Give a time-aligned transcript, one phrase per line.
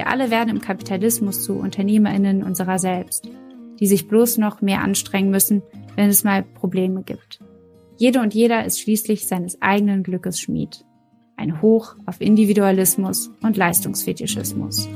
[0.00, 3.28] Wir alle werden im Kapitalismus zu Unternehmerinnen unserer selbst,
[3.80, 5.60] die sich bloß noch mehr anstrengen müssen,
[5.94, 7.40] wenn es mal Probleme gibt.
[7.98, 10.86] Jede und jeder ist schließlich seines eigenen Glückes Schmied.
[11.36, 14.88] Ein Hoch auf Individualismus und Leistungsfetischismus.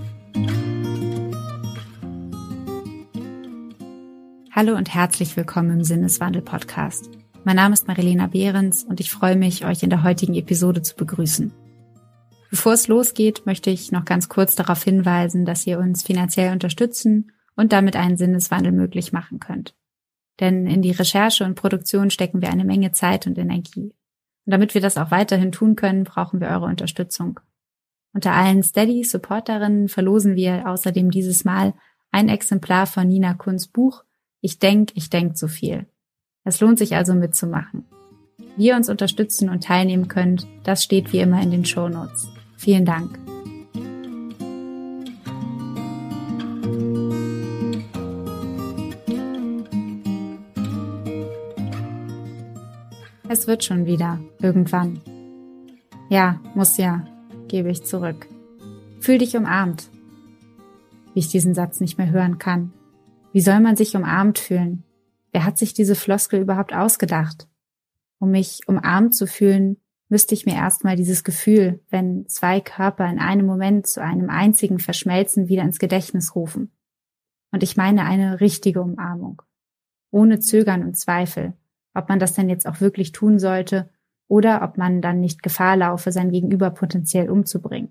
[4.52, 7.10] Hallo und herzlich willkommen im Sinneswandel-Podcast.
[7.44, 10.96] Mein Name ist Marilena Behrens und ich freue mich, euch in der heutigen Episode zu
[10.96, 11.52] begrüßen.
[12.54, 17.32] Bevor es losgeht, möchte ich noch ganz kurz darauf hinweisen, dass ihr uns finanziell unterstützen
[17.56, 19.74] und damit einen Sinneswandel möglich machen könnt.
[20.38, 23.92] Denn in die Recherche und Produktion stecken wir eine Menge Zeit und Energie.
[24.46, 27.40] Und damit wir das auch weiterhin tun können, brauchen wir eure Unterstützung.
[28.12, 31.74] Unter allen Steady-Supporterinnen verlosen wir außerdem dieses Mal
[32.12, 34.04] ein Exemplar von Nina Kunz Buch
[34.40, 35.86] Ich denk, ich denk zu viel.
[36.44, 37.84] Es lohnt sich also mitzumachen.
[38.56, 42.28] Wie ihr uns unterstützen und teilnehmen könnt, das steht wie immer in den Show Notes.
[42.56, 43.18] Vielen Dank.
[53.28, 55.00] Es wird schon wieder, irgendwann.
[56.08, 57.04] Ja, muss ja,
[57.48, 58.28] gebe ich zurück.
[59.00, 59.90] Fühl dich umarmt.
[61.12, 62.72] Wie ich diesen Satz nicht mehr hören kann.
[63.32, 64.84] Wie soll man sich umarmt fühlen?
[65.32, 67.48] Wer hat sich diese Floskel überhaupt ausgedacht?
[68.20, 69.78] Um mich umarmt zu fühlen,
[70.14, 74.78] müsste ich mir erstmal dieses Gefühl, wenn zwei Körper in einem Moment zu einem einzigen
[74.78, 76.70] verschmelzen, wieder ins Gedächtnis rufen.
[77.50, 79.42] Und ich meine eine richtige Umarmung.
[80.12, 81.54] Ohne Zögern und Zweifel,
[81.94, 83.90] ob man das denn jetzt auch wirklich tun sollte
[84.28, 87.90] oder ob man dann nicht Gefahr laufe, sein Gegenüber potenziell umzubringen.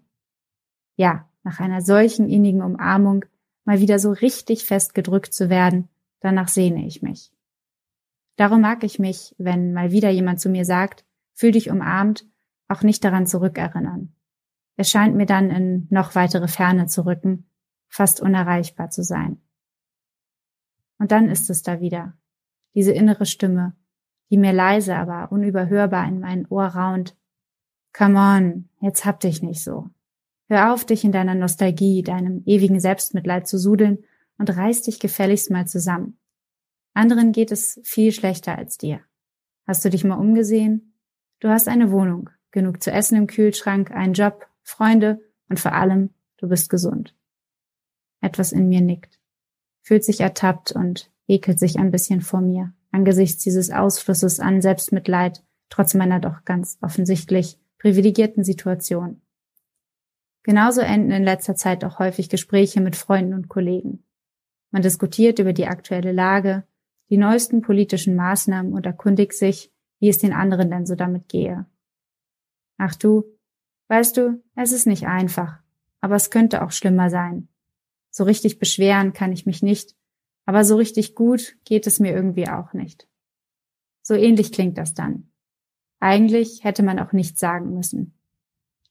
[0.96, 3.26] Ja, nach einer solchen innigen Umarmung
[3.66, 5.90] mal wieder so richtig fest gedrückt zu werden,
[6.22, 7.34] danach sehne ich mich.
[8.38, 12.26] Darum mag ich mich, wenn mal wieder jemand zu mir sagt, fühl dich umarmt,
[12.68, 14.16] auch nicht daran zurückerinnern.
[14.76, 17.50] Es scheint mir dann in noch weitere Ferne zu rücken,
[17.88, 19.42] fast unerreichbar zu sein.
[20.98, 22.18] Und dann ist es da wieder,
[22.74, 23.76] diese innere Stimme,
[24.32, 27.16] die mir leise, aber unüberhörbar in mein Ohr raunt.
[27.96, 29.90] Come on, jetzt hab dich nicht so.
[30.48, 34.04] Hör auf, dich in deiner Nostalgie, deinem ewigen Selbstmitleid zu sudeln
[34.38, 36.18] und reiß dich gefälligst mal zusammen.
[36.94, 39.02] Anderen geht es viel schlechter als dir.
[39.66, 40.93] Hast du dich mal umgesehen?
[41.44, 46.12] Du hast eine Wohnung, genug zu essen im Kühlschrank, einen Job, Freunde und vor allem,
[46.38, 47.18] du bist gesund.
[48.22, 49.20] Etwas in mir nickt,
[49.82, 55.44] fühlt sich ertappt und ekelt sich ein bisschen vor mir, angesichts dieses Ausflusses an Selbstmitleid,
[55.68, 59.22] trotz meiner doch ganz offensichtlich privilegierten Situation.
[60.44, 64.06] Genauso enden in letzter Zeit auch häufig Gespräche mit Freunden und Kollegen.
[64.72, 66.64] Man diskutiert über die aktuelle Lage,
[67.10, 69.73] die neuesten politischen Maßnahmen und erkundigt sich,
[70.04, 71.66] wie es den anderen denn so damit gehe.
[72.78, 73.24] Ach du,
[73.88, 75.62] weißt du, es ist nicht einfach,
[76.02, 77.48] aber es könnte auch schlimmer sein.
[78.10, 79.96] So richtig beschweren kann ich mich nicht,
[80.46, 83.08] aber so richtig gut geht es mir irgendwie auch nicht.
[84.02, 85.32] So ähnlich klingt das dann.
[86.02, 88.14] Eigentlich hätte man auch nichts sagen müssen.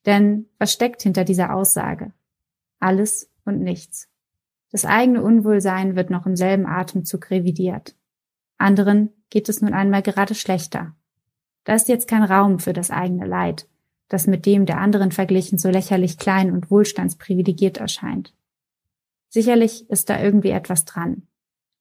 [0.06, 2.14] Denn was steckt hinter dieser Aussage?
[2.78, 4.08] Alles und nichts.
[4.70, 7.98] Das eigene Unwohlsein wird noch im selben Atemzug revidiert.
[8.56, 10.96] Anderen geht es nun einmal gerade schlechter.
[11.64, 13.68] Da ist jetzt kein Raum für das eigene Leid,
[14.08, 18.34] das mit dem der anderen verglichen so lächerlich klein und wohlstandsprivilegiert erscheint.
[19.28, 21.26] Sicherlich ist da irgendwie etwas dran.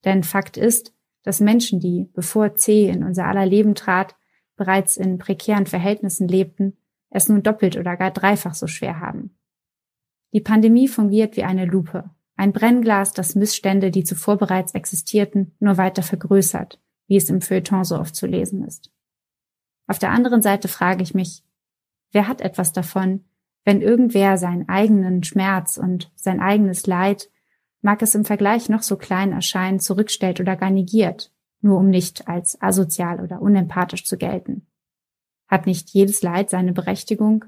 [0.05, 0.93] Denn Fakt ist,
[1.23, 4.15] dass Menschen, die, bevor C in unser aller Leben trat,
[4.55, 6.77] bereits in prekären Verhältnissen lebten,
[7.09, 9.35] es nun doppelt oder gar dreifach so schwer haben.
[10.33, 15.77] Die Pandemie fungiert wie eine Lupe, ein Brennglas, das Missstände, die zuvor bereits existierten, nur
[15.77, 18.91] weiter vergrößert, wie es im Feuilleton so oft zu lesen ist.
[19.91, 21.43] Auf der anderen Seite frage ich mich,
[22.13, 23.25] wer hat etwas davon,
[23.65, 27.29] wenn irgendwer seinen eigenen Schmerz und sein eigenes Leid,
[27.81, 32.29] mag es im Vergleich noch so klein erscheinen, zurückstellt oder gar negiert, nur um nicht
[32.29, 34.65] als asozial oder unempathisch zu gelten.
[35.49, 37.43] Hat nicht jedes Leid seine Berechtigung?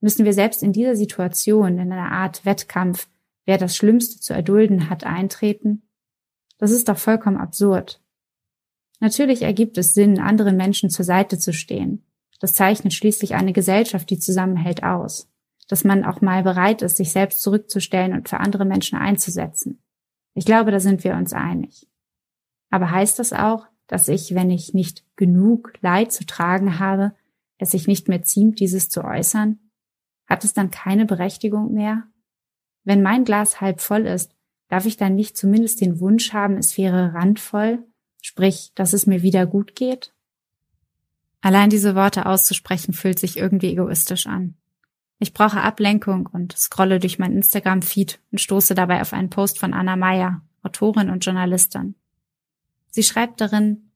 [0.00, 3.08] Müssen wir selbst in dieser Situation in einer Art Wettkampf
[3.44, 5.88] wer das Schlimmste zu erdulden hat, eintreten?
[6.58, 8.02] Das ist doch vollkommen absurd.
[9.00, 12.04] Natürlich ergibt es Sinn, anderen Menschen zur Seite zu stehen.
[12.40, 15.28] Das zeichnet schließlich eine Gesellschaft, die zusammenhält, aus.
[15.68, 19.82] Dass man auch mal bereit ist, sich selbst zurückzustellen und für andere Menschen einzusetzen.
[20.34, 21.88] Ich glaube, da sind wir uns einig.
[22.70, 27.14] Aber heißt das auch, dass ich, wenn ich nicht genug Leid zu tragen habe,
[27.58, 29.58] es sich nicht mehr ziemt, dieses zu äußern?
[30.26, 32.04] Hat es dann keine Berechtigung mehr?
[32.84, 34.34] Wenn mein Glas halb voll ist,
[34.68, 37.84] darf ich dann nicht zumindest den Wunsch haben, es wäre randvoll,
[38.28, 40.12] sprich, dass es mir wieder gut geht?
[41.40, 44.54] Allein diese Worte auszusprechen fühlt sich irgendwie egoistisch an.
[45.18, 49.72] Ich brauche Ablenkung und scrolle durch mein Instagram-Feed und stoße dabei auf einen Post von
[49.72, 51.94] Anna Meyer, Autorin und Journalistin.
[52.90, 53.90] Sie schreibt darin,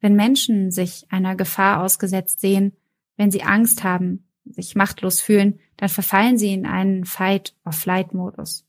[0.00, 2.72] wenn Menschen sich einer Gefahr ausgesetzt sehen,
[3.16, 8.64] wenn sie Angst haben, sich machtlos fühlen, dann verfallen sie in einen Fight-or-Flight-Modus.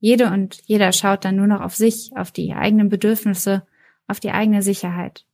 [0.00, 3.66] Jede und jeder schaut dann nur noch auf sich, auf die eigenen Bedürfnisse,
[4.12, 5.26] auf die eigene Sicherheit.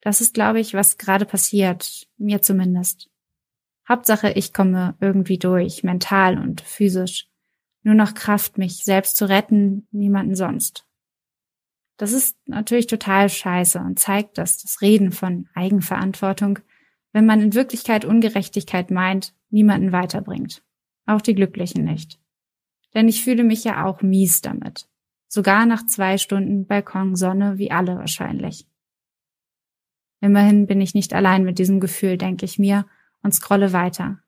[0.00, 3.10] Das ist, glaube ich, was gerade passiert, mir zumindest.
[3.88, 7.28] Hauptsache, ich komme irgendwie durch, mental und physisch.
[7.82, 10.86] Nur noch Kraft, mich selbst zu retten, niemanden sonst.
[11.98, 16.60] Das ist natürlich total scheiße und zeigt, dass das Reden von Eigenverantwortung,
[17.12, 20.62] wenn man in Wirklichkeit Ungerechtigkeit meint, niemanden weiterbringt.
[21.06, 22.18] Auch die Glücklichen nicht.
[22.94, 24.88] Denn ich fühle mich ja auch mies damit.
[25.28, 28.66] Sogar nach zwei Stunden Balkonsonne wie alle wahrscheinlich.
[30.20, 32.86] Immerhin bin ich nicht allein mit diesem Gefühl, denke ich mir,
[33.22, 34.18] und scrolle weiter.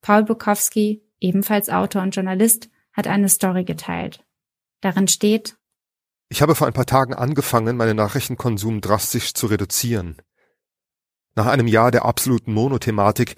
[0.00, 4.24] Paul Bukowski, ebenfalls Autor und Journalist, hat eine Story geteilt.
[4.80, 5.56] Darin steht,
[6.30, 10.16] ich habe vor ein paar Tagen angefangen, meinen Nachrichtenkonsum drastisch zu reduzieren.
[11.34, 13.34] Nach einem Jahr der absoluten Monothematik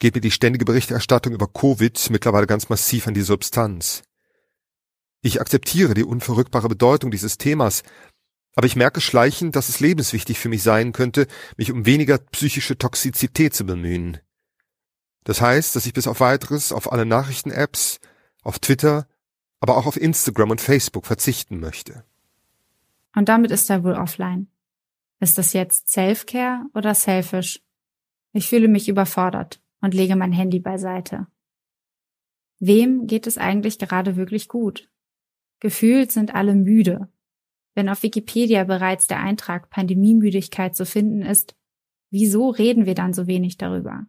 [0.00, 4.02] geht mir die ständige Berichterstattung über Covid mittlerweile ganz massiv an die Substanz.
[5.22, 7.84] Ich akzeptiere die unverrückbare Bedeutung dieses Themas,
[8.54, 11.26] aber ich merke schleichend, dass es lebenswichtig für mich sein könnte,
[11.56, 14.18] mich um weniger psychische Toxizität zu bemühen.
[15.24, 18.00] Das heißt, dass ich bis auf weiteres auf alle Nachrichten-Apps,
[18.42, 19.06] auf Twitter,
[19.60, 22.04] aber auch auf Instagram und Facebook verzichten möchte.
[23.14, 24.48] Und damit ist er wohl offline.
[25.20, 27.62] Ist das jetzt Self-Care oder selfish?
[28.32, 31.28] Ich fühle mich überfordert und lege mein Handy beiseite.
[32.58, 34.90] Wem geht es eigentlich gerade wirklich gut?
[35.62, 37.08] Gefühlt sind alle müde
[37.74, 41.56] wenn auf Wikipedia bereits der Eintrag Pandemiemüdigkeit zu finden ist,
[42.10, 44.06] wieso reden wir dann so wenig darüber?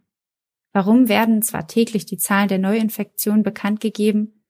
[0.72, 4.44] Warum werden zwar täglich die Zahlen der Neuinfektionen bekannt gegeben,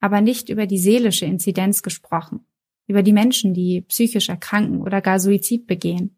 [0.00, 2.44] aber nicht über die seelische Inzidenz gesprochen,
[2.86, 6.16] über die Menschen, die psychisch erkranken oder gar Suizid begehen?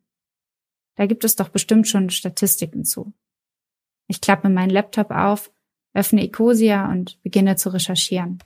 [0.97, 3.13] Da gibt es doch bestimmt schon Statistiken zu.
[4.09, 5.53] Ich klappe meinen Laptop auf,
[5.93, 8.39] öffne Ecosia und beginne zu recherchieren.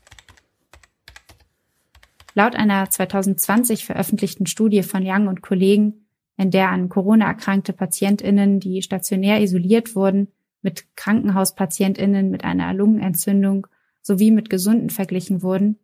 [2.34, 8.58] Laut einer 2020 veröffentlichten Studie von Young und Kollegen, in der an Corona erkrankte Patientinnen,
[8.58, 10.28] die stationär isoliert wurden,
[10.60, 13.68] mit Krankenhauspatientinnen mit einer Lungenentzündung
[14.02, 15.78] sowie mit Gesunden verglichen wurden,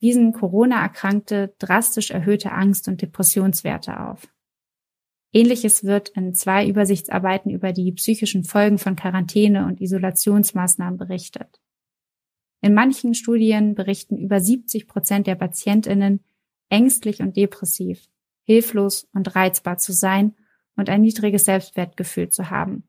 [0.00, 4.28] wiesen Corona-Erkrankte drastisch erhöhte Angst- und Depressionswerte auf.
[5.32, 11.60] Ähnliches wird in zwei Übersichtsarbeiten über die psychischen Folgen von Quarantäne und Isolationsmaßnahmen berichtet.
[12.60, 16.24] In manchen Studien berichten über 70 Prozent der Patientinnen,
[16.68, 18.08] ängstlich und depressiv,
[18.42, 20.34] hilflos und reizbar zu sein
[20.76, 22.88] und ein niedriges Selbstwertgefühl zu haben.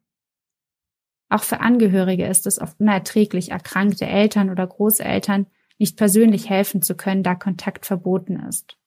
[1.29, 5.47] Auch für Angehörige ist es oft unerträglich, erkrankte Eltern oder Großeltern
[5.77, 8.77] nicht persönlich helfen zu können, da Kontakt verboten ist.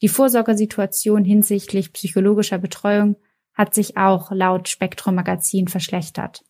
[0.00, 3.16] Die Vorsorgesituation hinsichtlich psychologischer Betreuung
[3.52, 6.44] hat sich auch laut Spektrum Magazin verschlechtert.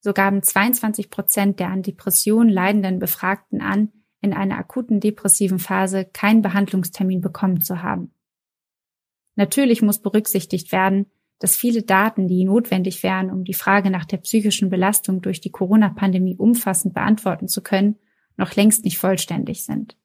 [0.00, 6.04] So gaben 22 Prozent der an Depressionen leidenden Befragten an, in einer akuten depressiven Phase
[6.04, 8.12] keinen Behandlungstermin bekommen zu haben.
[9.36, 11.06] Natürlich muss berücksichtigt werden,
[11.38, 15.52] dass viele Daten, die notwendig wären, um die Frage nach der psychischen Belastung durch die
[15.52, 17.96] Corona-Pandemie umfassend beantworten zu können,
[18.36, 19.96] noch längst nicht vollständig sind.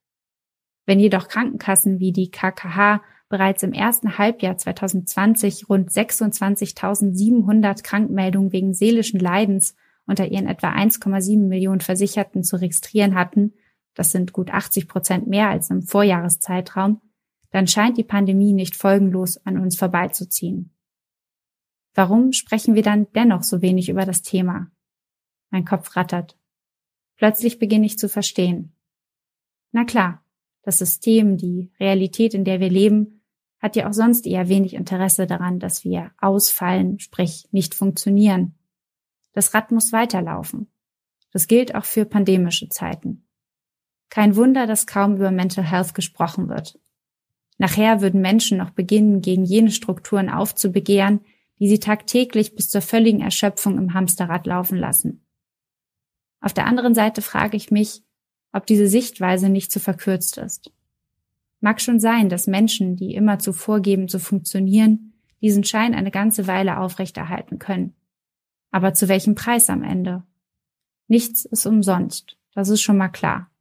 [0.86, 8.74] Wenn jedoch Krankenkassen wie die KKH bereits im ersten Halbjahr 2020 rund 26.700 Krankmeldungen wegen
[8.76, 13.54] seelischen Leidens unter ihren etwa 1,7 Millionen Versicherten zu registrieren hatten,
[13.94, 17.02] das sind gut 80 Prozent mehr als im Vorjahreszeitraum,
[17.52, 20.76] dann scheint die Pandemie nicht folgenlos an uns vorbeizuziehen.
[21.94, 24.72] Warum sprechen wir dann dennoch so wenig über das Thema?
[25.52, 26.36] Mein Kopf rattert.
[27.18, 28.76] Plötzlich beginne ich zu verstehen.
[29.72, 30.26] Na klar,
[30.64, 33.22] das System, die Realität, in der wir leben,
[33.60, 38.56] hat ja auch sonst eher wenig Interesse daran, dass wir ausfallen, sprich nicht funktionieren.
[39.34, 40.68] Das Rad muss weiterlaufen.
[41.32, 43.26] Das gilt auch für pandemische Zeiten.
[44.10, 46.80] Kein Wunder, dass kaum über Mental Health gesprochen wird.
[47.58, 51.22] Nachher würden Menschen noch beginnen, gegen jene Strukturen aufzubegehren,
[51.60, 55.26] die sie tagtäglich bis zur völligen Erschöpfung im Hamsterrad laufen lassen.
[56.40, 58.04] Auf der anderen Seite frage ich mich,
[58.52, 60.72] ob diese Sichtweise nicht zu verkürzt ist.
[61.60, 66.46] Mag schon sein, dass Menschen, die immer zuvor geben zu funktionieren, diesen Schein eine ganze
[66.46, 67.96] Weile aufrechterhalten können.
[68.74, 70.24] Aber zu welchem Preis am Ende?
[71.08, 73.52] Nichts ist umsonst, das ist schon mal klar.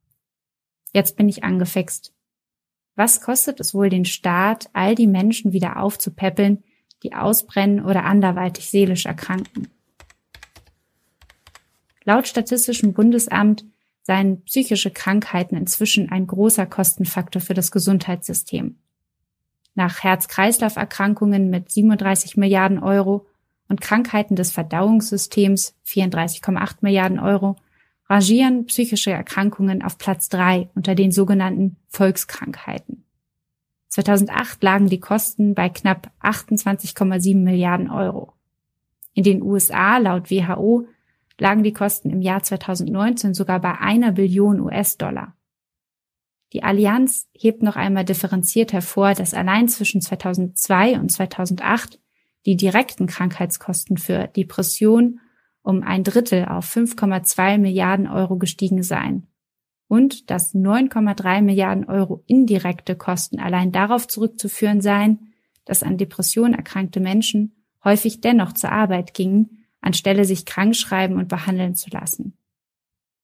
[0.91, 2.11] Jetzt bin ich angefixt.
[2.95, 6.63] Was kostet es wohl den Staat, all die Menschen wieder aufzupäppeln,
[7.03, 9.67] die ausbrennen oder anderweitig seelisch erkranken?
[12.05, 13.65] Laut Statistischem Bundesamt
[14.01, 18.79] seien psychische Krankheiten inzwischen ein großer Kostenfaktor für das Gesundheitssystem.
[19.75, 23.27] Nach Herz-Kreislauf-Erkrankungen mit 37 Milliarden Euro
[23.73, 27.55] und Krankheiten des Verdauungssystems 34,8 Milliarden Euro
[28.07, 33.03] rangieren psychische Erkrankungen auf Platz drei unter den sogenannten Volkskrankheiten.
[33.87, 38.33] 2008 lagen die Kosten bei knapp 28,7 Milliarden Euro.
[39.15, 40.85] In den USA laut WHO
[41.39, 45.35] lagen die Kosten im Jahr 2019 sogar bei einer Billion US-Dollar.
[46.51, 51.99] Die Allianz hebt noch einmal differenziert hervor, dass allein zwischen 2002 und 2008
[52.45, 55.19] die direkten Krankheitskosten für Depression
[55.61, 59.27] um ein Drittel auf 5,2 Milliarden Euro gestiegen seien
[59.87, 65.33] und dass 9,3 Milliarden Euro indirekte Kosten allein darauf zurückzuführen seien,
[65.65, 71.27] dass an Depressionen erkrankte Menschen häufig dennoch zur Arbeit gingen, anstelle sich krank schreiben und
[71.27, 72.37] behandeln zu lassen.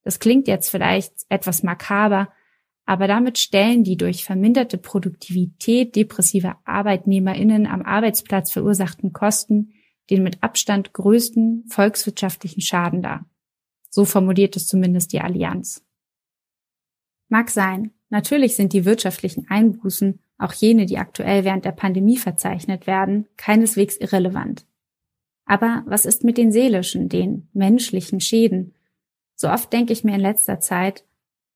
[0.03, 2.29] Das klingt jetzt vielleicht etwas makaber,
[2.89, 9.73] aber damit stellen die durch verminderte Produktivität depressiver Arbeitnehmerinnen am Arbeitsplatz verursachten Kosten
[10.09, 13.29] den mit Abstand größten volkswirtschaftlichen Schaden dar.
[13.91, 15.85] So formuliert es zumindest die Allianz.
[17.27, 22.87] Mag sein, natürlich sind die wirtschaftlichen Einbußen, auch jene, die aktuell während der Pandemie verzeichnet
[22.87, 24.65] werden, keineswegs irrelevant.
[25.45, 28.73] Aber was ist mit den seelischen, den menschlichen Schäden?
[29.35, 31.05] So oft denke ich mir in letzter Zeit,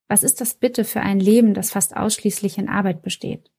[0.07, 3.51] was ist das bitte für ein Leben, das fast ausschließlich in Arbeit besteht?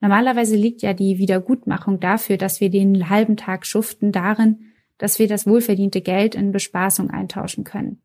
[0.00, 5.28] Normalerweise liegt ja die Wiedergutmachung dafür, dass wir den halben Tag schuften, darin, dass wir
[5.28, 8.02] das wohlverdiente Geld in Bespaßung eintauschen können.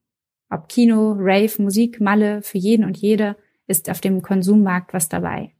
[0.49, 3.35] Ob Kino, Rave, Musik, Malle, für jeden und jede
[3.67, 5.55] ist auf dem Konsummarkt was dabei.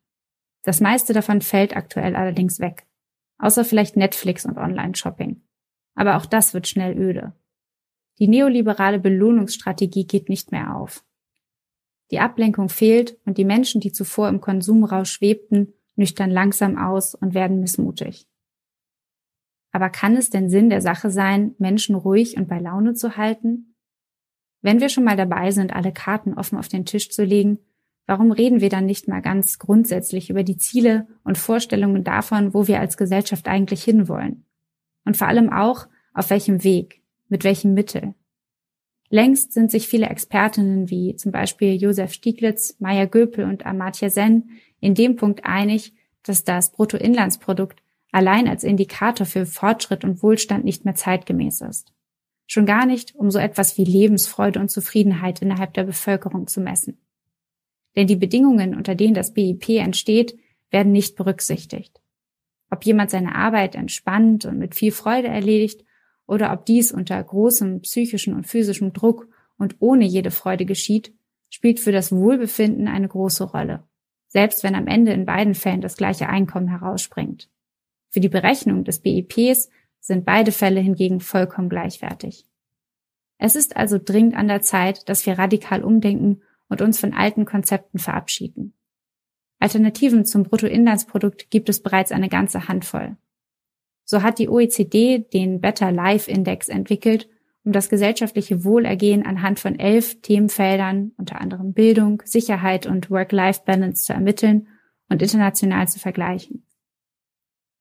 [0.64, 2.86] Das meiste davon fällt aktuell allerdings weg.
[3.38, 5.42] Außer vielleicht Netflix und Online-Shopping.
[5.96, 7.34] Aber auch das wird schnell öde.
[8.20, 11.04] Die neoliberale Belohnungsstrategie geht nicht mehr auf.
[12.14, 17.34] Die Ablenkung fehlt und die Menschen, die zuvor im Konsumrausch schwebten, nüchtern langsam aus und
[17.34, 18.28] werden missmutig.
[19.72, 23.74] Aber kann es denn Sinn der Sache sein, Menschen ruhig und bei Laune zu halten?
[24.62, 27.58] Wenn wir schon mal dabei sind, alle Karten offen auf den Tisch zu legen,
[28.06, 32.68] warum reden wir dann nicht mal ganz grundsätzlich über die Ziele und Vorstellungen davon, wo
[32.68, 34.46] wir als Gesellschaft eigentlich hinwollen?
[35.04, 38.14] Und vor allem auch, auf welchem Weg, mit welchem Mittel.
[39.14, 44.50] Längst sind sich viele Expertinnen wie zum Beispiel Josef Stieglitz, Maya Göpel und Amartya Sen
[44.80, 45.94] in dem Punkt einig,
[46.24, 51.94] dass das Bruttoinlandsprodukt allein als Indikator für Fortschritt und Wohlstand nicht mehr zeitgemäß ist.
[52.48, 56.98] Schon gar nicht, um so etwas wie Lebensfreude und Zufriedenheit innerhalb der Bevölkerung zu messen.
[57.96, 60.40] Denn die Bedingungen, unter denen das BIP entsteht,
[60.72, 62.02] werden nicht berücksichtigt.
[62.72, 65.84] Ob jemand seine Arbeit entspannt und mit viel Freude erledigt
[66.28, 69.28] oder ob dies unter großem psychischen und physischem Druck
[69.58, 71.14] und ohne jede Freude geschieht,
[71.50, 73.84] spielt für das Wohlbefinden eine große Rolle,
[74.28, 77.50] selbst wenn am Ende in beiden Fällen das gleiche Einkommen herausspringt.
[78.10, 82.46] Für die Berechnung des BIPs sind beide Fälle hingegen vollkommen gleichwertig.
[83.38, 87.46] Es ist also dringend an der Zeit, dass wir radikal umdenken und uns von alten
[87.46, 88.74] Konzepten verabschieden.
[89.60, 93.16] Alternativen zum Bruttoinlandsprodukt gibt es bereits eine ganze Handvoll.
[94.14, 97.28] So hat die OECD den Better Life Index entwickelt,
[97.64, 104.14] um das gesellschaftliche Wohlergehen anhand von elf Themenfeldern, unter anderem Bildung, Sicherheit und Work-Life-Balance zu
[104.14, 104.68] ermitteln
[105.10, 106.64] und international zu vergleichen.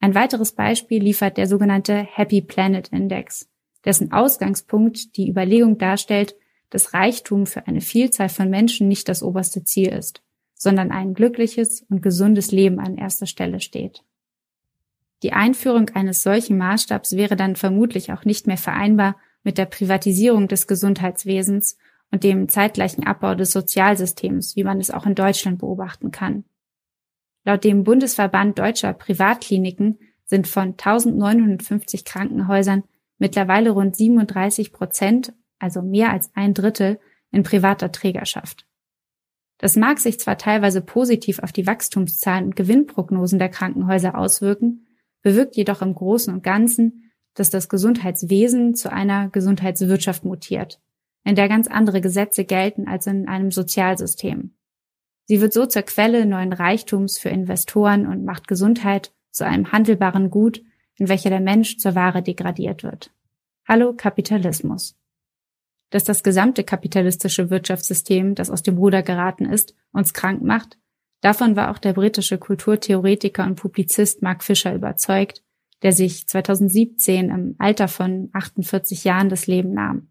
[0.00, 3.50] Ein weiteres Beispiel liefert der sogenannte Happy Planet Index,
[3.84, 6.34] dessen Ausgangspunkt die Überlegung darstellt,
[6.70, 10.22] dass Reichtum für eine Vielzahl von Menschen nicht das oberste Ziel ist
[10.62, 14.04] sondern ein glückliches und gesundes Leben an erster Stelle steht.
[15.23, 20.49] Die Einführung eines solchen Maßstabs wäre dann vermutlich auch nicht mehr vereinbar mit der Privatisierung
[20.49, 21.76] des Gesundheitswesens
[22.11, 26.45] und dem zeitgleichen Abbau des Sozialsystems, wie man es auch in Deutschland beobachten kann.
[27.45, 32.85] Laut dem Bundesverband deutscher Privatkliniken sind von 1950 Krankenhäusern
[33.19, 36.99] mittlerweile rund 37 Prozent, also mehr als ein Drittel,
[37.31, 38.67] in privater Trägerschaft.
[39.59, 44.87] Das mag sich zwar teilweise positiv auf die Wachstumszahlen und Gewinnprognosen der Krankenhäuser auswirken,
[45.23, 50.81] bewirkt jedoch im Großen und Ganzen, dass das Gesundheitswesen zu einer Gesundheitswirtschaft mutiert,
[51.25, 54.55] in der ganz andere Gesetze gelten als in einem Sozialsystem.
[55.26, 60.31] Sie wird so zur Quelle neuen Reichtums für Investoren und macht Gesundheit zu einem handelbaren
[60.31, 60.62] Gut,
[60.97, 63.11] in welcher der Mensch zur Ware degradiert wird.
[63.67, 64.97] Hallo Kapitalismus
[65.93, 70.79] dass das gesamte kapitalistische Wirtschaftssystem, das aus dem Ruder geraten ist, uns krank macht,
[71.23, 75.43] davon war auch der britische Kulturtheoretiker und Publizist Mark Fisher überzeugt,
[75.83, 80.09] der sich 2017 im Alter von 48 Jahren das Leben nahm.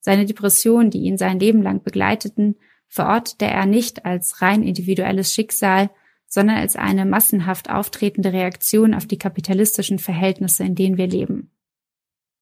[0.00, 2.56] Seine Depressionen, die ihn sein Leben lang begleiteten,
[2.86, 5.90] verortete er nicht als rein individuelles Schicksal,
[6.28, 11.50] sondern als eine massenhaft auftretende Reaktion auf die kapitalistischen Verhältnisse, in denen wir leben.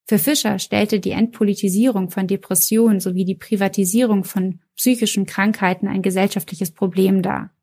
[0.07, 6.73] Für Fischer stellte die Entpolitisierung von Depressionen sowie die Privatisierung von psychischen Krankheiten ein gesellschaftliches
[6.73, 7.54] Problem dar.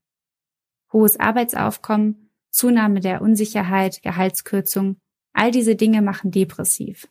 [0.93, 4.97] Hohes Arbeitsaufkommen, Zunahme der Unsicherheit, Gehaltskürzung,
[5.33, 7.07] all diese Dinge machen depressiv.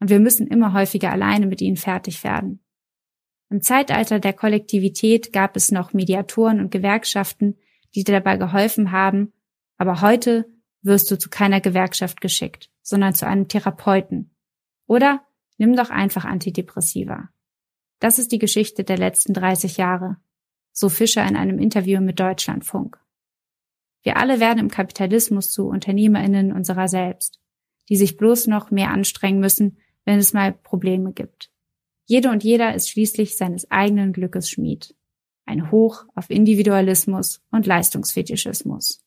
[0.00, 2.60] Und wir müssen immer häufiger alleine mit ihnen fertig werden.
[3.50, 7.56] Im Zeitalter der Kollektivität gab es noch Mediatoren und Gewerkschaften,
[7.94, 9.32] die dir dabei geholfen haben,
[9.76, 10.46] aber heute
[10.82, 14.34] wirst du zu keiner Gewerkschaft geschickt, sondern zu einem Therapeuten,
[14.86, 15.24] oder
[15.56, 17.30] nimm doch einfach Antidepressiva.
[18.00, 20.18] Das ist die Geschichte der letzten 30 Jahre,
[20.72, 23.03] so Fischer in einem Interview mit Deutschlandfunk.
[24.04, 27.40] Wir alle werden im Kapitalismus zu Unternehmerinnen unserer selbst,
[27.88, 31.50] die sich bloß noch mehr anstrengen müssen, wenn es mal Probleme gibt.
[32.04, 34.94] Jede und jeder ist schließlich seines eigenen Glückes Schmied.
[35.46, 39.02] Ein Hoch auf Individualismus und Leistungsfetischismus.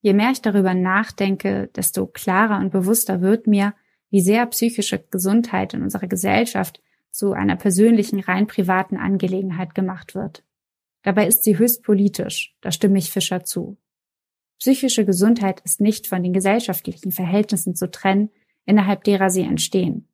[0.00, 3.74] Je mehr ich darüber nachdenke, desto klarer und bewusster wird mir,
[4.10, 10.44] wie sehr psychische Gesundheit in unserer Gesellschaft zu einer persönlichen, rein privaten Angelegenheit gemacht wird.
[11.02, 13.76] Dabei ist sie höchst politisch, da stimme ich Fischer zu.
[14.58, 18.30] Psychische Gesundheit ist nicht von den gesellschaftlichen Verhältnissen zu trennen,
[18.64, 20.08] innerhalb derer sie entstehen.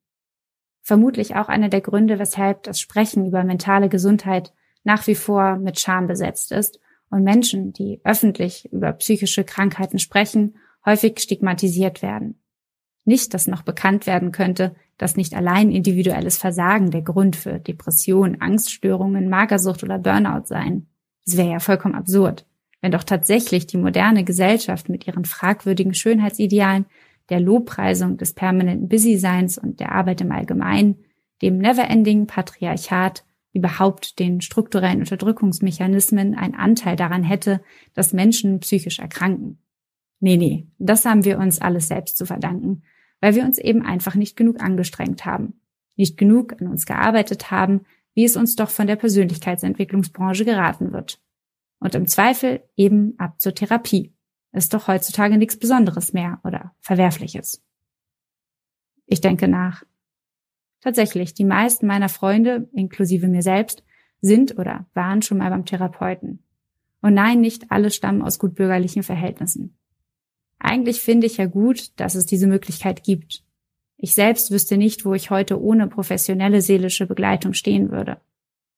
[0.81, 5.79] Vermutlich auch einer der Gründe, weshalb das Sprechen über mentale Gesundheit nach wie vor mit
[5.79, 12.39] Scham besetzt ist und Menschen, die öffentlich über psychische Krankheiten sprechen, häufig stigmatisiert werden.
[13.03, 18.41] Nicht, dass noch bekannt werden könnte, dass nicht allein individuelles Versagen der Grund für Depression,
[18.41, 20.87] Angststörungen, Magersucht oder Burnout seien.
[21.25, 22.45] Das wäre ja vollkommen absurd,
[22.85, 26.85] wenn doch tatsächlich die moderne Gesellschaft mit ihren fragwürdigen Schönheitsidealen,
[27.29, 30.97] der Lobpreisung des permanenten Busy-Seins und der Arbeit im Allgemeinen,
[31.41, 37.61] dem Never-Ending Patriarchat, überhaupt den strukturellen Unterdrückungsmechanismen ein Anteil daran hätte,
[37.95, 39.57] dass Menschen psychisch erkranken.
[40.19, 42.83] Nee, nee, das haben wir uns alles selbst zu verdanken
[43.25, 45.59] weil wir uns eben einfach nicht genug angestrengt haben,
[45.95, 47.81] nicht genug an uns gearbeitet haben,
[48.13, 51.19] wie es uns doch von der Persönlichkeitsentwicklungsbranche geraten wird.
[51.85, 54.11] Und im Zweifel eben ab zur Therapie.
[54.51, 57.63] Ist doch heutzutage nichts Besonderes mehr oder Verwerfliches.
[59.05, 59.83] Ich denke nach.
[60.81, 63.83] Tatsächlich, die meisten meiner Freunde, inklusive mir selbst,
[64.19, 66.43] sind oder waren schon mal beim Therapeuten.
[67.03, 69.77] Und nein, nicht alle stammen aus gutbürgerlichen Verhältnissen.
[70.57, 73.43] Eigentlich finde ich ja gut, dass es diese Möglichkeit gibt.
[73.97, 78.19] Ich selbst wüsste nicht, wo ich heute ohne professionelle seelische Begleitung stehen würde.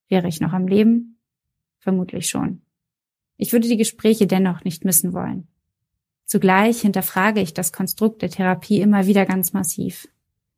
[0.10, 1.22] Wäre ich noch am Leben?
[1.80, 2.63] Vermutlich schon.
[3.38, 5.47] Ich würde die Gespräche dennoch nicht missen wollen.
[6.26, 10.08] Zugleich hinterfrage ich das Konstrukt der Therapie immer wieder ganz massiv.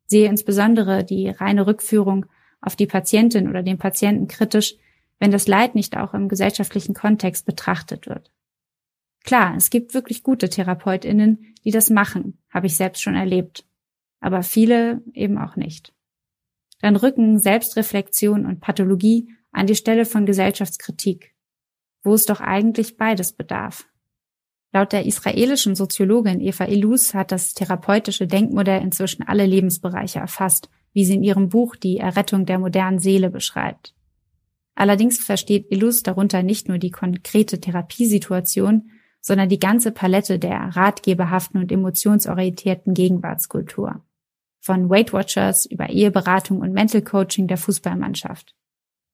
[0.06, 2.26] Sehe insbesondere die reine Rückführung
[2.60, 4.74] auf die Patientin oder den Patienten kritisch,
[5.20, 8.32] wenn das Leid nicht auch im gesellschaftlichen Kontext betrachtet wird.
[9.22, 13.64] Klar, es gibt wirklich gute Therapeutinnen, die das machen, habe ich selbst schon erlebt.
[14.20, 15.92] Aber viele eben auch nicht.
[16.80, 21.34] Dann rücken Selbstreflexion und Pathologie an die Stelle von Gesellschaftskritik,
[22.02, 23.86] wo es doch eigentlich beides bedarf.
[24.72, 31.04] Laut der israelischen Soziologin Eva Illus hat das therapeutische Denkmodell inzwischen alle Lebensbereiche erfasst, wie
[31.04, 33.94] sie in ihrem Buch Die Errettung der modernen Seele beschreibt.
[34.74, 41.60] Allerdings versteht Illus darunter nicht nur die konkrete Therapiesituation, sondern die ganze Palette der ratgeberhaften
[41.60, 44.02] und emotionsorientierten Gegenwartskultur.
[44.60, 48.54] Von Weight Watchers über Eheberatung und Mental Coaching der Fußballmannschaft.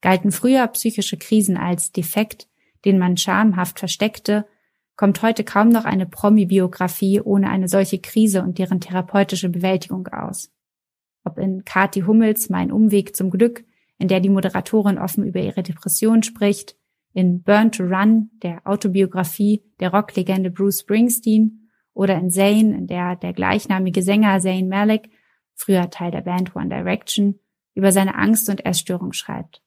[0.03, 2.47] Galten früher psychische Krisen als defekt,
[2.87, 4.47] den man schamhaft versteckte,
[4.97, 10.51] kommt heute kaum noch eine Promi-Biografie ohne eine solche Krise und deren therapeutische Bewältigung aus.
[11.25, 13.65] Ob in Kati Hummels Mein Umweg zum Glück,
[13.99, 16.77] in der die Moderatorin offen über ihre Depression spricht,
[17.13, 23.17] in Burn to Run, der Autobiografie der Rocklegende Bruce Springsteen, oder in Zayn, in der
[23.17, 25.11] der gleichnamige Sänger Zayn Malik,
[25.55, 27.41] früher Teil der Band One Direction,
[27.75, 29.63] über seine Angst und Essstörung schreibt.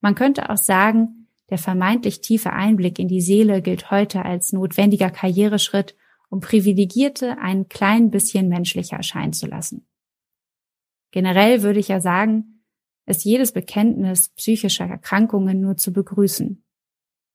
[0.00, 5.10] Man könnte auch sagen, der vermeintlich tiefe Einblick in die Seele gilt heute als notwendiger
[5.10, 5.96] Karriereschritt,
[6.28, 9.86] um Privilegierte ein klein bisschen menschlicher erscheinen zu lassen.
[11.12, 12.64] Generell würde ich ja sagen,
[13.06, 16.64] ist jedes Bekenntnis psychischer Erkrankungen nur zu begrüßen.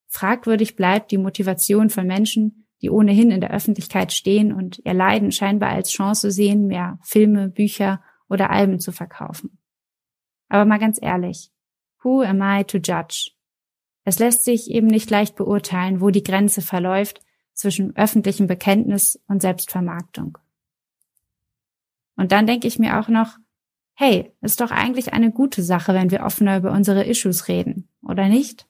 [0.07, 5.31] Fragwürdig bleibt die Motivation von Menschen, die ohnehin in der Öffentlichkeit stehen und ihr Leiden
[5.31, 9.57] scheinbar als Chance sehen, mehr Filme, Bücher oder Alben zu verkaufen.
[10.49, 11.51] Aber mal ganz ehrlich,
[12.03, 13.31] who am I to judge?
[14.03, 17.21] Es lässt sich eben nicht leicht beurteilen, wo die Grenze verläuft
[17.53, 20.37] zwischen öffentlichem Bekenntnis und Selbstvermarktung.
[22.15, 23.37] Und dann denke ich mir auch noch,
[23.93, 28.27] hey, ist doch eigentlich eine gute Sache, wenn wir offener über unsere Issues reden, oder
[28.27, 28.67] nicht?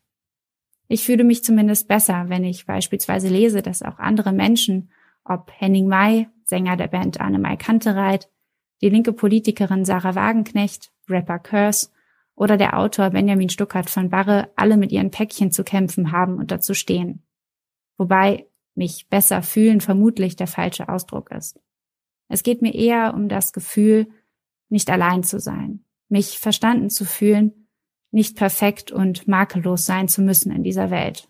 [0.88, 4.92] Ich fühle mich zumindest besser, wenn ich beispielsweise lese, dass auch andere Menschen,
[5.24, 8.30] ob Henning May, Sänger der Band Annemai Kantereit,
[8.82, 11.90] die linke Politikerin Sarah Wagenknecht, Rapper Curse
[12.42, 16.50] oder der Autor Benjamin Stuckert von Barre alle mit ihren Päckchen zu kämpfen haben und
[16.50, 17.22] dazu stehen.
[18.00, 21.60] Wobei mich besser fühlen vermutlich der falsche Ausdruck ist.
[22.30, 24.08] Es geht mir eher um das Gefühl,
[24.70, 27.68] nicht allein zu sein, mich verstanden zu fühlen,
[28.10, 31.30] nicht perfekt und makellos sein zu müssen in dieser Welt.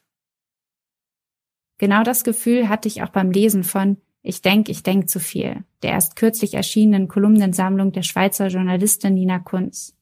[1.77, 5.65] Genau das Gefühl hatte ich auch beim Lesen von Ich denk, ich denk zu viel,
[5.83, 9.97] der erst kürzlich erschienenen Kolumnensammlung der Schweizer Journalistin Nina Kunz.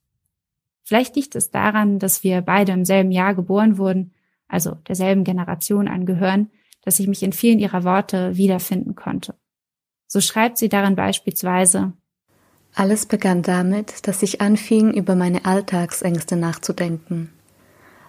[0.89, 4.11] Vielleicht liegt es daran, dass wir beide im selben Jahr geboren wurden,
[4.47, 6.49] also derselben Generation angehören,
[6.81, 9.35] dass ich mich in vielen ihrer Worte wiederfinden konnte.
[10.07, 11.93] So schreibt sie darin beispielsweise
[12.73, 17.29] Alles begann damit, dass ich anfing, über meine Alltagsängste nachzudenken.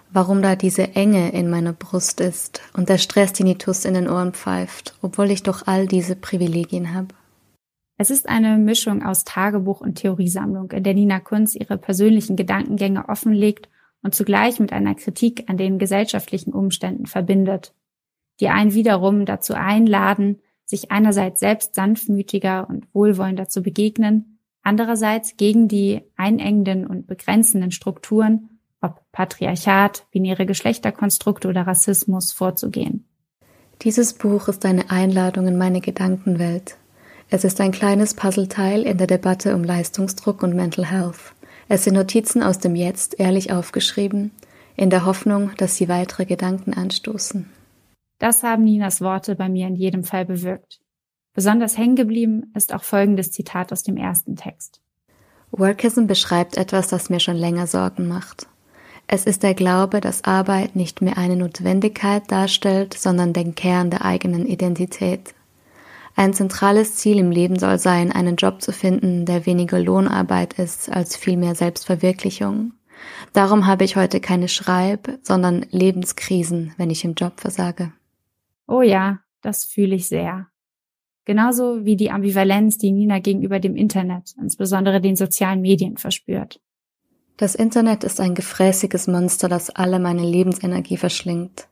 [0.09, 4.95] Warum da diese Enge in meiner Brust ist und der Stresstinitus in den Ohren pfeift,
[5.03, 7.13] obwohl ich doch all diese Privilegien habe.
[8.01, 13.07] Es ist eine Mischung aus Tagebuch und Theoriesammlung, in der Nina Kunz ihre persönlichen Gedankengänge
[13.07, 13.69] offenlegt
[14.01, 17.75] und zugleich mit einer Kritik an den gesellschaftlichen Umständen verbindet,
[18.39, 25.67] die einen wiederum dazu einladen, sich einerseits selbst sanftmütiger und wohlwollender zu begegnen, andererseits gegen
[25.67, 28.49] die einengenden und begrenzenden Strukturen,
[28.81, 33.05] ob Patriarchat, binäre Geschlechterkonstrukte oder Rassismus, vorzugehen.
[33.83, 36.77] Dieses Buch ist eine Einladung in meine Gedankenwelt.
[37.33, 41.33] Es ist ein kleines Puzzleteil in der Debatte um Leistungsdruck und Mental Health.
[41.69, 44.31] Es sind Notizen aus dem Jetzt ehrlich aufgeschrieben,
[44.75, 47.49] in der Hoffnung, dass sie weitere Gedanken anstoßen.
[48.19, 50.81] Das haben Ninas Worte bei mir in jedem Fall bewirkt.
[51.33, 54.81] Besonders hängen geblieben ist auch folgendes Zitat aus dem ersten Text.
[55.51, 58.47] Workism beschreibt etwas, das mir schon länger Sorgen macht.
[59.07, 64.03] Es ist der Glaube, dass Arbeit nicht mehr eine Notwendigkeit darstellt, sondern den Kern der
[64.03, 65.33] eigenen Identität.
[66.15, 70.91] Ein zentrales Ziel im Leben soll sein, einen Job zu finden, der weniger Lohnarbeit ist
[70.91, 72.73] als viel mehr Selbstverwirklichung.
[73.33, 77.91] Darum habe ich heute keine Schreib, sondern Lebenskrisen, wenn ich im Job versage.
[78.67, 80.47] Oh ja, das fühle ich sehr.
[81.25, 86.59] Genauso wie die Ambivalenz, die Nina gegenüber dem Internet, insbesondere den sozialen Medien, verspürt.
[87.37, 91.67] Das Internet ist ein gefräßiges Monster, das alle meine Lebensenergie verschlingt.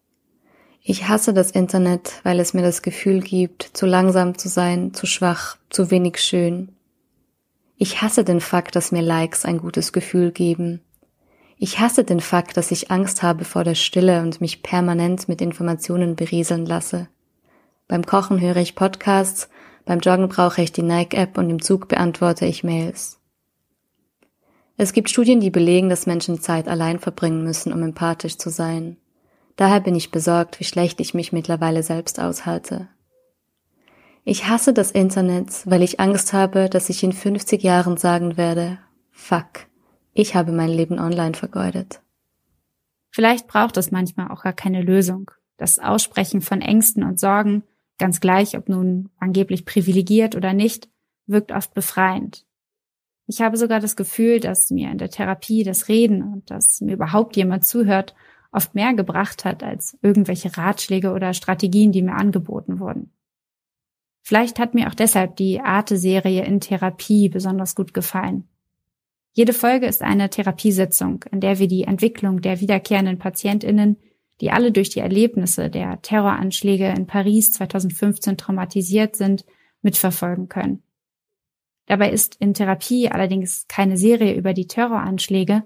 [0.82, 5.06] Ich hasse das Internet, weil es mir das Gefühl gibt, zu langsam zu sein, zu
[5.06, 6.70] schwach, zu wenig schön.
[7.78, 10.82] Ich hasse den Fakt, dass mir Likes ein gutes Gefühl geben,
[11.62, 15.42] ich hasse den Fakt, dass ich Angst habe vor der Stille und mich permanent mit
[15.42, 17.10] Informationen berieseln lasse.
[17.90, 19.50] Beim Kochen höre ich Podcasts,
[19.84, 23.20] beim Joggen brauche ich die Nike-App und im Zug beantworte ich Mails.
[24.78, 28.96] Es gibt Studien, die belegen, dass Menschen Zeit allein verbringen müssen, um empathisch zu sein.
[29.60, 32.88] Daher bin ich besorgt, wie schlecht ich mich mittlerweile selbst aushalte.
[34.24, 38.80] Ich hasse das Internet, weil ich Angst habe, dass ich in 50 Jahren sagen werde,
[39.12, 39.68] fuck,
[40.14, 42.02] ich habe mein Leben online vergeudet.
[43.12, 45.30] Vielleicht braucht es manchmal auch gar keine Lösung.
[45.58, 47.64] Das Aussprechen von Ängsten und Sorgen,
[47.98, 50.88] ganz gleich ob nun angeblich privilegiert oder nicht,
[51.26, 52.46] wirkt oft befreiend.
[53.28, 56.94] Ich habe sogar das Gefühl, dass mir in der Therapie das Reden und dass mir
[56.94, 58.16] überhaupt jemand zuhört,
[58.52, 63.12] oft mehr gebracht hat als irgendwelche Ratschläge oder Strategien, die mir angeboten wurden.
[64.22, 68.48] Vielleicht hat mir auch deshalb die Arte-Serie in Therapie besonders gut gefallen.
[69.32, 73.98] Jede Folge ist eine Therapiesitzung, in der wir die Entwicklung der wiederkehrenden Patientinnen,
[74.42, 79.46] die alle durch die Erlebnisse der Terroranschläge in Paris 2015 traumatisiert sind,
[79.82, 80.84] mitverfolgen können.
[81.86, 85.64] Dabei ist in Therapie allerdings keine Serie über die Terroranschläge,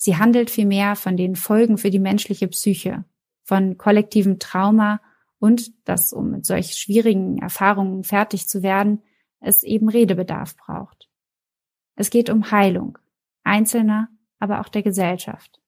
[0.00, 3.04] sie handelt vielmehr von den Folgen für die menschliche Psyche,
[3.42, 5.00] von kollektivem Trauma
[5.38, 9.02] und dass, um mit solch schwierigen Erfahrungen fertig zu werden,
[9.40, 11.08] es eben Redebedarf braucht.
[11.96, 12.98] Es geht um Heilung,
[13.44, 14.08] Einzelner,
[14.38, 15.60] aber auch der Gesellschaft.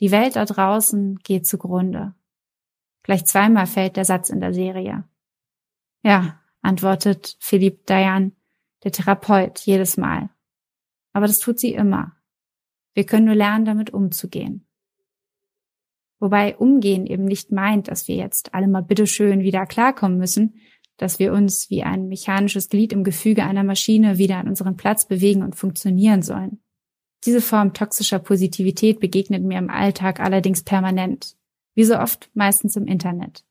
[0.00, 2.14] Die Welt da draußen geht zugrunde.
[3.04, 5.04] Gleich zweimal fällt der Satz in der Serie.
[6.02, 8.32] Ja, antwortet Philipp Dayan,
[8.82, 10.30] der Therapeut, jedes Mal.
[11.12, 12.16] Aber das tut sie immer.
[12.94, 14.66] Wir können nur lernen, damit umzugehen.
[16.20, 20.54] Wobei umgehen eben nicht meint, dass wir jetzt alle mal bitteschön wieder klarkommen müssen,
[20.96, 25.06] dass wir uns wie ein mechanisches Glied im Gefüge einer Maschine wieder an unseren Platz
[25.06, 26.60] bewegen und funktionieren sollen.
[27.24, 31.36] Diese Form toxischer Positivität begegnet mir im Alltag allerdings permanent,
[31.74, 33.44] wie so oft meistens im Internet.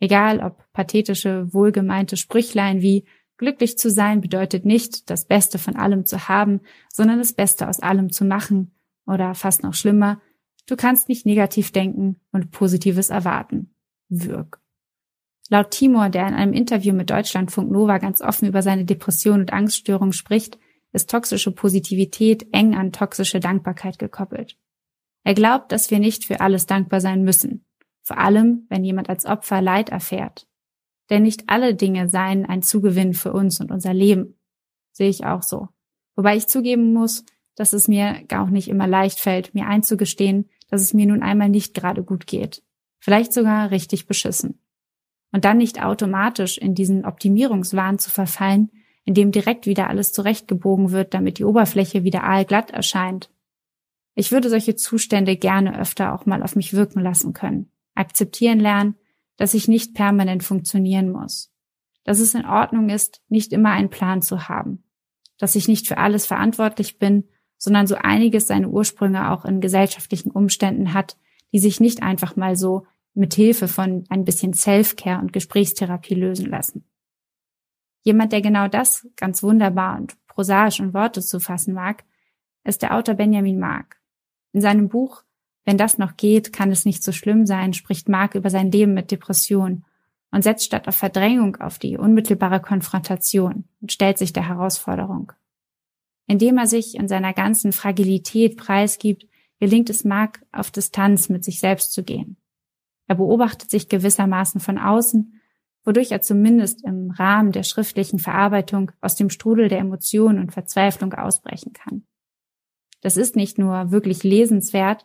[0.00, 3.04] Egal ob pathetische, wohlgemeinte Sprüchlein wie
[3.38, 6.60] Glücklich zu sein bedeutet nicht, das Beste von allem zu haben,
[6.92, 8.72] sondern das Beste aus allem zu machen.
[9.06, 10.20] Oder fast noch schlimmer,
[10.66, 13.74] du kannst nicht negativ denken und Positives erwarten.
[14.08, 14.60] Wirk.
[15.50, 19.52] Laut Timor, der in einem Interview mit Deutschlandfunk Nova ganz offen über seine Depression und
[19.52, 20.58] Angststörung spricht,
[20.92, 24.58] ist toxische Positivität eng an toxische Dankbarkeit gekoppelt.
[25.22, 27.64] Er glaubt, dass wir nicht für alles dankbar sein müssen,
[28.02, 30.47] vor allem wenn jemand als Opfer Leid erfährt.
[31.10, 34.38] Denn nicht alle Dinge seien ein Zugewinn für uns und unser Leben.
[34.92, 35.68] Sehe ich auch so.
[36.16, 40.82] Wobei ich zugeben muss, dass es mir auch nicht immer leicht fällt, mir einzugestehen, dass
[40.82, 42.62] es mir nun einmal nicht gerade gut geht.
[42.98, 44.60] Vielleicht sogar richtig beschissen.
[45.32, 48.70] Und dann nicht automatisch in diesen Optimierungswahn zu verfallen,
[49.04, 53.30] in dem direkt wieder alles zurechtgebogen wird, damit die Oberfläche wieder aalglatt erscheint.
[54.14, 57.70] Ich würde solche Zustände gerne öfter auch mal auf mich wirken lassen können.
[57.94, 58.96] Akzeptieren lernen,
[59.38, 61.50] dass ich nicht permanent funktionieren muss.
[62.04, 64.84] Dass es in Ordnung ist, nicht immer einen Plan zu haben.
[65.38, 67.24] Dass ich nicht für alles verantwortlich bin,
[67.56, 71.16] sondern so einiges seine Ursprünge auch in gesellschaftlichen Umständen hat,
[71.52, 76.46] die sich nicht einfach mal so mit Hilfe von ein bisschen Self-Care und Gesprächstherapie lösen
[76.46, 76.84] lassen.
[78.02, 82.04] Jemand, der genau das ganz wunderbar und prosaisch in Worte zu fassen mag,
[82.64, 84.00] ist der Autor Benjamin Mark.
[84.52, 85.24] In seinem Buch
[85.68, 88.94] wenn das noch geht, kann es nicht so schlimm sein, spricht Mark über sein Leben
[88.94, 89.84] mit Depression
[90.30, 95.30] und setzt statt auf Verdrängung auf die unmittelbare Konfrontation und stellt sich der Herausforderung.
[96.26, 99.26] Indem er sich in seiner ganzen Fragilität preisgibt,
[99.60, 102.38] gelingt es Mark, auf Distanz mit sich selbst zu gehen.
[103.06, 105.38] Er beobachtet sich gewissermaßen von außen,
[105.84, 111.12] wodurch er zumindest im Rahmen der schriftlichen Verarbeitung aus dem Strudel der Emotionen und Verzweiflung
[111.12, 112.06] ausbrechen kann.
[113.02, 115.04] Das ist nicht nur wirklich lesenswert,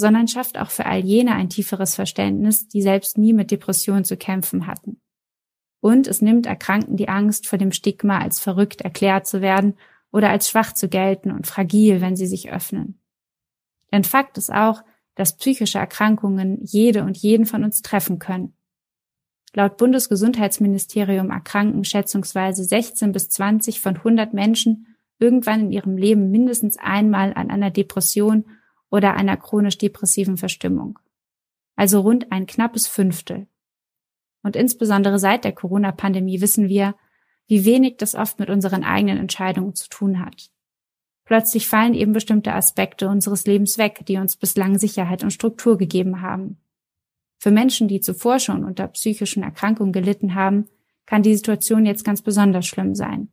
[0.00, 4.16] sondern schafft auch für all jene ein tieferes Verständnis, die selbst nie mit Depressionen zu
[4.16, 5.00] kämpfen hatten.
[5.80, 9.74] Und es nimmt Erkrankten die Angst vor dem Stigma, als verrückt erklärt zu werden
[10.10, 13.00] oder als schwach zu gelten und fragil, wenn sie sich öffnen.
[13.92, 14.82] Denn Fakt ist auch,
[15.14, 18.54] dass psychische Erkrankungen jede und jeden von uns treffen können.
[19.52, 24.86] Laut Bundesgesundheitsministerium erkranken schätzungsweise 16 bis 20 von 100 Menschen
[25.18, 28.46] irgendwann in ihrem Leben mindestens einmal an einer Depression
[28.90, 30.98] oder einer chronisch depressiven Verstimmung.
[31.76, 33.46] Also rund ein knappes Fünftel.
[34.42, 36.94] Und insbesondere seit der Corona-Pandemie wissen wir,
[37.46, 40.50] wie wenig das oft mit unseren eigenen Entscheidungen zu tun hat.
[41.24, 46.22] Plötzlich fallen eben bestimmte Aspekte unseres Lebens weg, die uns bislang Sicherheit und Struktur gegeben
[46.22, 46.58] haben.
[47.38, 50.68] Für Menschen, die zuvor schon unter psychischen Erkrankungen gelitten haben,
[51.06, 53.28] kann die Situation jetzt ganz besonders schlimm sein.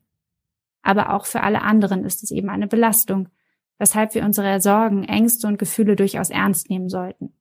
[0.82, 3.30] Aber auch für alle anderen ist es eben eine Belastung,
[3.78, 7.34] weshalb wir unsere Sorgen, Ängste und Gefühle durchaus ernst nehmen sollten.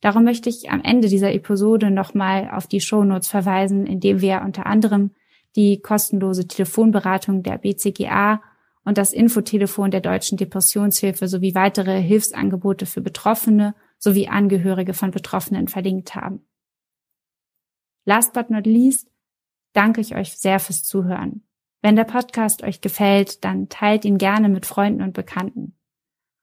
[0.00, 4.66] Darum möchte ich am Ende dieser Episode nochmal auf die Shownotes verweisen, indem wir unter
[4.66, 5.12] anderem
[5.56, 8.42] die kostenlose Telefonberatung der BCGA
[8.84, 15.68] und das Infotelefon der Deutschen Depressionshilfe sowie weitere Hilfsangebote für Betroffene sowie Angehörige von Betroffenen
[15.68, 16.46] verlinkt haben.
[18.04, 19.10] Last but not least
[19.72, 21.45] danke ich euch sehr fürs Zuhören.
[21.86, 25.76] Wenn der Podcast euch gefällt, dann teilt ihn gerne mit Freunden und Bekannten.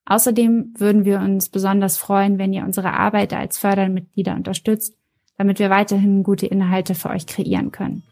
[0.05, 4.95] Außerdem würden wir uns besonders freuen, wenn ihr unsere Arbeit als Fördermitglieder unterstützt,
[5.37, 8.03] damit wir weiterhin gute Inhalte für euch kreieren können.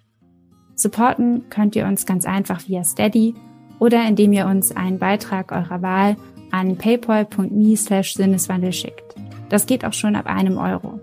[0.75, 3.33] Supporten könnt ihr uns ganz einfach via Steady
[3.79, 6.17] oder indem ihr uns einen Beitrag eurer Wahl
[6.51, 9.15] an paypal.me slash Sinneswandel schickt.
[9.47, 10.99] Das geht auch schon ab einem Euro.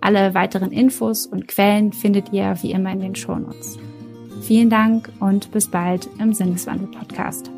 [0.00, 3.80] Alle weiteren Infos und Quellen findet ihr wie immer in den Shownotes.
[4.42, 7.50] Vielen Dank und bis bald im Sinneswandel-Podcast.